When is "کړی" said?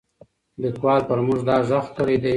1.97-2.15